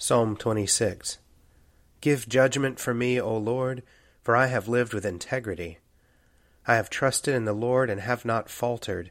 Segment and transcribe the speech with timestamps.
[0.00, 1.18] Psalm 26
[2.00, 3.82] Give judgment for me, O Lord,
[4.22, 5.78] for I have lived with integrity.
[6.68, 9.10] I have trusted in the Lord and have not faltered.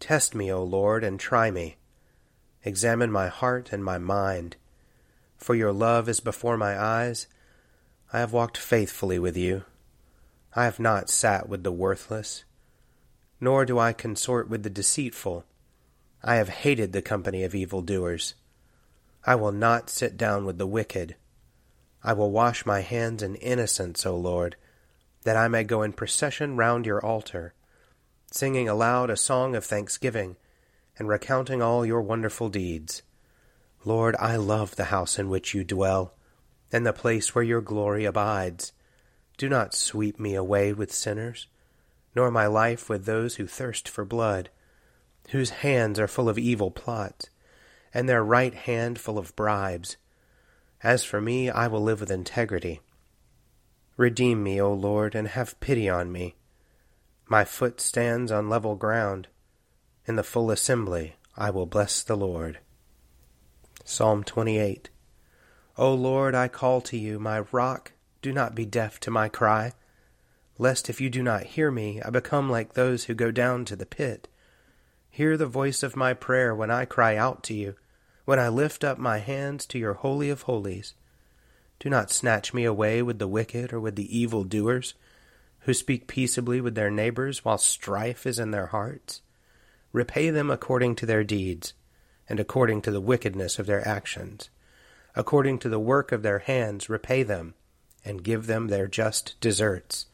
[0.00, 1.76] Test me, O Lord, and try me.
[2.64, 4.56] Examine my heart and my mind.
[5.36, 7.26] For your love is before my eyes.
[8.10, 9.64] I have walked faithfully with you.
[10.56, 12.44] I have not sat with the worthless,
[13.42, 15.44] nor do I consort with the deceitful.
[16.24, 18.32] I have hated the company of evildoers.
[19.24, 21.16] I will not sit down with the wicked.
[22.02, 24.56] I will wash my hands in innocence, O Lord,
[25.24, 27.54] that I may go in procession round your altar,
[28.30, 30.36] singing aloud a song of thanksgiving,
[30.98, 33.02] and recounting all your wonderful deeds.
[33.84, 36.14] Lord, I love the house in which you dwell,
[36.72, 38.72] and the place where your glory abides.
[39.36, 41.48] Do not sweep me away with sinners,
[42.14, 44.50] nor my life with those who thirst for blood,
[45.30, 47.30] whose hands are full of evil plots
[47.92, 49.96] and their right hand full of bribes.
[50.82, 52.80] As for me, I will live with integrity.
[53.96, 56.36] Redeem me, O Lord, and have pity on me.
[57.26, 59.28] My foot stands on level ground.
[60.06, 62.60] In the full assembly I will bless the Lord.
[63.84, 64.88] Psalm 28
[65.76, 69.72] O Lord, I call to you, my rock, do not be deaf to my cry,
[70.58, 73.76] lest if you do not hear me, I become like those who go down to
[73.76, 74.26] the pit.
[75.10, 77.74] Hear the voice of my prayer when I cry out to you,
[78.24, 80.94] when I lift up my hands to your Holy of Holies.
[81.80, 84.94] Do not snatch me away with the wicked or with the evil doers,
[85.60, 89.22] who speak peaceably with their neighbors while strife is in their hearts.
[89.92, 91.72] Repay them according to their deeds,
[92.28, 94.50] and according to the wickedness of their actions.
[95.14, 97.54] According to the work of their hands, repay them,
[98.04, 100.06] and give them their just deserts.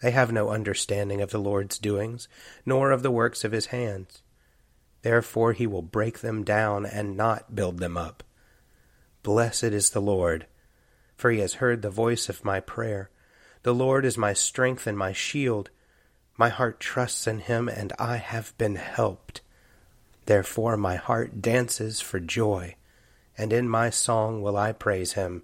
[0.00, 2.28] They have no understanding of the Lord's doings,
[2.64, 4.22] nor of the works of his hands.
[5.02, 8.22] Therefore he will break them down and not build them up.
[9.22, 10.46] Blessed is the Lord,
[11.16, 13.10] for he has heard the voice of my prayer.
[13.62, 15.70] The Lord is my strength and my shield.
[16.36, 19.40] My heart trusts in him, and I have been helped.
[20.26, 22.74] Therefore my heart dances for joy,
[23.38, 25.42] and in my song will I praise him.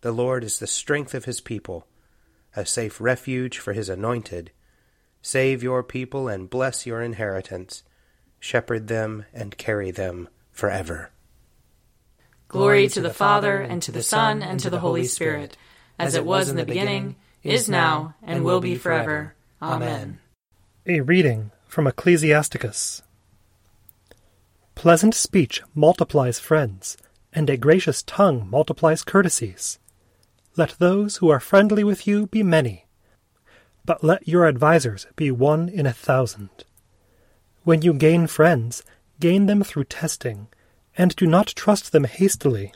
[0.00, 1.86] The Lord is the strength of his people
[2.56, 4.50] a safe refuge for his anointed.
[5.22, 7.82] Save your people and bless your inheritance.
[8.40, 11.10] Shepherd them and carry them forever.
[12.48, 15.56] Glory to the Father, and to the Son, and to the Holy Spirit,
[15.98, 19.34] as it was in the beginning, is now, and will be forever.
[19.60, 20.20] Amen.
[20.86, 23.02] A reading from Ecclesiasticus.
[24.76, 26.96] Pleasant speech multiplies friends,
[27.32, 29.80] and a gracious tongue multiplies courtesies.
[30.56, 32.86] Let those who are friendly with you be many,
[33.84, 36.48] but let your advisers be one in a thousand.
[37.64, 38.82] When you gain friends,
[39.20, 40.48] gain them through testing,
[40.96, 42.72] and do not trust them hastily.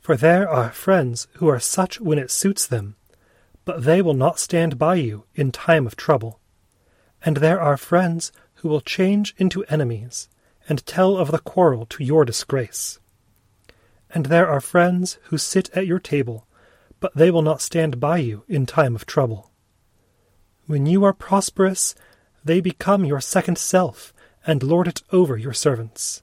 [0.00, 2.96] For there are friends who are such when it suits them,
[3.64, 6.38] but they will not stand by you in time of trouble.
[7.24, 10.28] And there are friends who will change into enemies,
[10.68, 12.98] and tell of the quarrel to your disgrace.
[14.10, 16.46] And there are friends who sit at your table,
[17.04, 19.50] but they will not stand by you in time of trouble.
[20.66, 21.94] When you are prosperous,
[22.42, 24.14] they become your second self,
[24.46, 26.22] and lord it over your servants.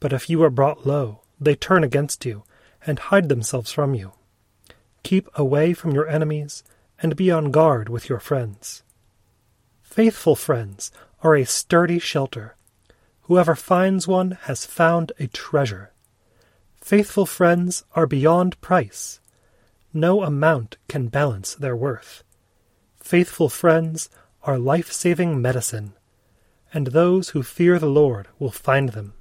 [0.00, 2.42] But if you are brought low, they turn against you,
[2.84, 4.10] and hide themselves from you.
[5.04, 6.64] Keep away from your enemies,
[7.00, 8.82] and be on guard with your friends.
[9.84, 10.90] Faithful friends
[11.22, 12.56] are a sturdy shelter.
[13.28, 15.92] Whoever finds one has found a treasure.
[16.80, 19.20] Faithful friends are beyond price.
[19.94, 22.24] No amount can balance their worth.
[22.96, 24.08] Faithful friends
[24.42, 25.92] are life saving medicine,
[26.72, 29.12] and those who fear the Lord will find them.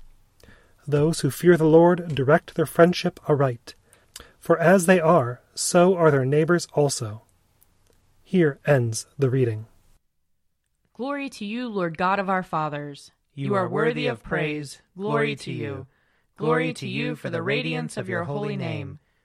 [0.88, 3.76] Those who fear the Lord direct their friendship aright,
[4.40, 7.24] for as they are, so are their neighbors also.
[8.24, 9.68] Here ends the reading.
[10.94, 13.12] Glory to you, Lord God of our fathers.
[13.34, 14.82] You are worthy of praise.
[14.96, 15.88] Glory to you.
[16.38, 19.00] Glory to you for the radiance of your holy name.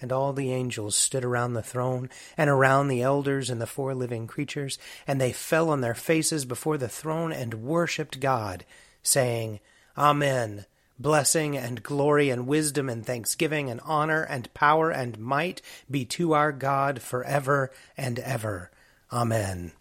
[0.00, 3.94] And all the angels stood around the throne and around the elders and the four
[3.94, 8.64] living creatures, and they fell on their faces before the throne and worshipped God,
[9.02, 9.60] saying,
[9.96, 10.66] Amen.
[10.98, 15.60] Blessing and glory and wisdom and thanksgiving and honor and power and might
[15.90, 18.70] be to our God forever and ever.
[19.12, 19.72] Amen.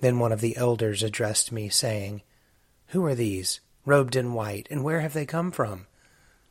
[0.00, 2.22] Then one of the elders addressed me, saying,
[2.88, 5.86] Who are these, robed in white, and where have they come from?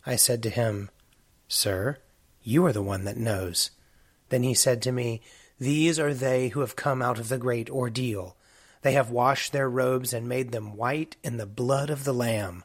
[0.06, 0.90] I said to him,
[1.48, 1.98] Sir,
[2.48, 3.72] you are the one that knows.
[4.30, 5.20] Then he said to me,
[5.60, 8.38] These are they who have come out of the great ordeal.
[8.84, 12.64] They have washed their robes and made them white in the blood of the Lamb.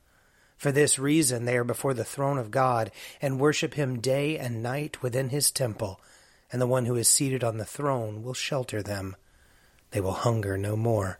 [0.56, 4.62] For this reason they are before the throne of God, and worship him day and
[4.62, 6.00] night within his temple,
[6.52, 9.16] and the one who is seated on the throne will shelter them.
[9.90, 11.18] They will hunger no more,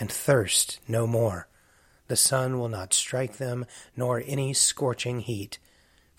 [0.00, 1.46] and thirst no more.
[2.06, 5.58] The sun will not strike them, nor any scorching heat.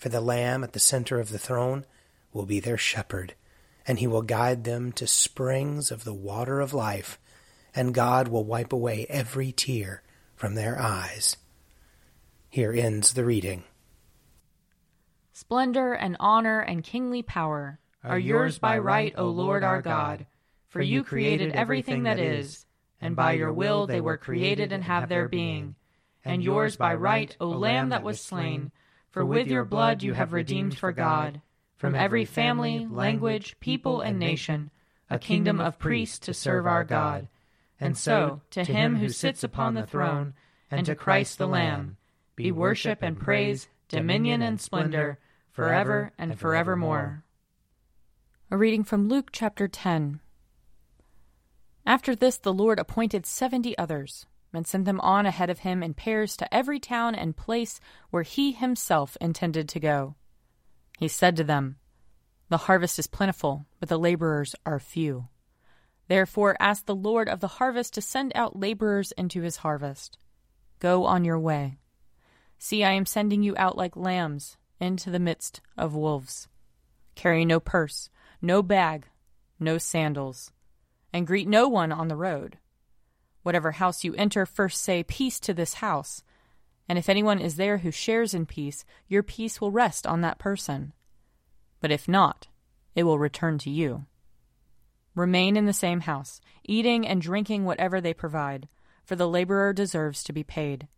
[0.00, 1.84] For the Lamb at the center of the throne
[2.32, 3.34] will be their shepherd,
[3.86, 7.18] and he will guide them to springs of the water of life,
[7.74, 10.02] and God will wipe away every tear
[10.34, 11.36] from their eyes.
[12.48, 13.64] Here ends the reading.
[15.34, 20.24] Splendor and honor and kingly power are yours by right, O Lord our God.
[20.70, 22.64] For you created everything that is,
[23.02, 25.74] and by your will they were created and have their being.
[26.24, 28.72] And yours by right, O Lamb that was slain,
[29.10, 31.40] for with your blood you have redeemed for God,
[31.76, 34.70] from every family, language, people, and nation,
[35.08, 37.28] a kingdom of priests to serve our God.
[37.80, 40.34] And so, to him who sits upon the throne,
[40.70, 41.96] and to Christ the Lamb,
[42.36, 45.18] be worship and praise, dominion and splendor,
[45.50, 47.24] forever and forevermore.
[48.50, 50.20] A reading from Luke chapter 10.
[51.86, 55.94] After this, the Lord appointed seventy others, and sent them on ahead of him in
[55.94, 57.80] pairs to every town and place
[58.10, 60.14] where he himself intended to go.
[60.98, 61.76] He said to them,
[62.48, 65.28] The harvest is plentiful, but the laborers are few.
[66.08, 70.18] Therefore, ask the Lord of the harvest to send out laborers into his harvest.
[70.78, 71.78] Go on your way.
[72.58, 76.48] See, I am sending you out like lambs into the midst of wolves.
[77.14, 78.10] Carry no purse,
[78.42, 79.06] no bag,
[79.58, 80.52] no sandals
[81.12, 82.58] and greet no one on the road.
[83.42, 86.22] Whatever house you enter, first say, Peace to this house.
[86.88, 90.38] And if anyone is there who shares in peace, your peace will rest on that
[90.38, 90.92] person.
[91.80, 92.48] But if not,
[92.94, 94.06] it will return to you.
[95.14, 98.68] Remain in the same house, eating and drinking whatever they provide,
[99.04, 100.88] for the laborer deserves to be paid.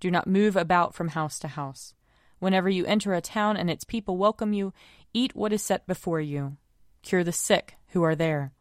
[0.00, 1.94] Do not move about from house to house.
[2.38, 4.72] Whenever you enter a town and its people welcome you,
[5.12, 6.56] eat what is set before you.
[7.02, 8.52] Cure the sick who are there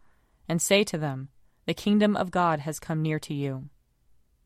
[0.48, 1.30] and say to them,
[1.68, 3.70] The kingdom of God has come near to you.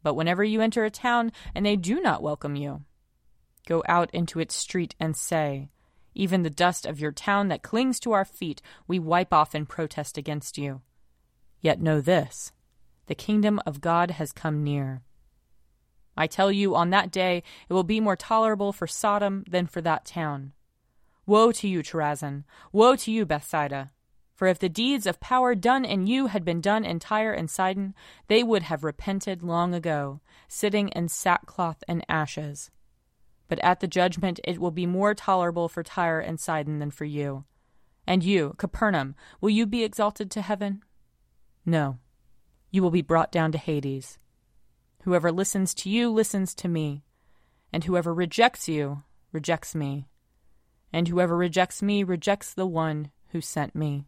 [0.02, 2.82] But whenever you enter a town and they do not welcome you,
[3.68, 5.70] go out into its street and say,
[6.16, 9.68] Even the dust of your town that clings to our feet we wipe off in
[9.68, 10.82] protest against you.
[11.62, 12.52] Yet know this
[13.06, 15.04] the kingdom of God has come near.
[16.18, 19.82] I tell you, on that day it will be more tolerable for Sodom than for
[19.82, 20.54] that town.
[21.28, 22.46] Woe to you, Chorazin!
[22.72, 23.92] Woe to you, Bethsaida!
[24.42, 27.48] For if the deeds of power done in you had been done in Tyre and
[27.48, 27.94] Sidon,
[28.26, 32.72] they would have repented long ago, sitting in sackcloth and ashes.
[33.48, 37.06] But at the judgment it will be more tolerable for Tyre and Sidon than for
[37.06, 37.46] you.
[38.08, 40.82] And you, Capernaum, will you be exalted to heaven?
[41.64, 42.00] No,
[42.72, 44.18] you will be brought down to Hades.
[45.04, 47.04] Whoever listens to you listens to me,
[47.72, 50.08] and whoever rejects you rejects me,
[50.92, 54.08] and whoever rejects me rejects the one who sent me.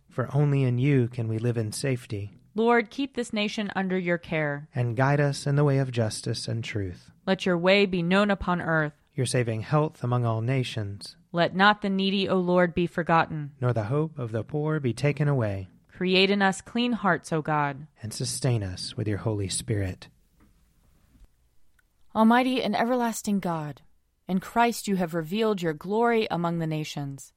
[0.11, 2.37] For only in you can we live in safety.
[2.53, 4.67] Lord, keep this nation under your care.
[4.75, 7.09] And guide us in the way of justice and truth.
[7.25, 8.91] Let your way be known upon earth.
[9.15, 11.15] Your saving health among all nations.
[11.31, 13.51] Let not the needy, O Lord, be forgotten.
[13.61, 15.69] Nor the hope of the poor be taken away.
[15.95, 17.87] Create in us clean hearts, O God.
[18.01, 20.09] And sustain us with your Holy Spirit.
[22.13, 23.81] Almighty and everlasting God,
[24.27, 27.31] in Christ you have revealed your glory among the nations.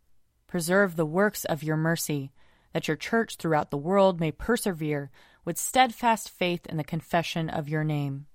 [0.49, 2.33] Preserve the works of your mercy,
[2.75, 5.11] that your church throughout the world may persevere
[5.45, 8.27] with steadfast faith in the confession of your name.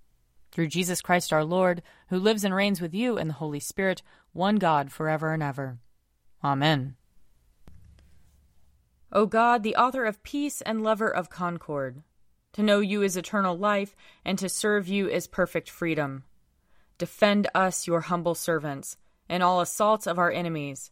[0.51, 4.01] Through Jesus Christ our Lord, who lives and reigns with you in the Holy Spirit,
[4.31, 5.79] one God forever and ever.
[6.43, 6.95] Amen.
[9.11, 12.01] O God, the author of peace and lover of concord,
[12.53, 13.93] to know you is eternal life,
[14.23, 16.23] and to serve you is perfect freedom.
[16.97, 20.91] Defend us, your humble servants, in all assaults of our enemies,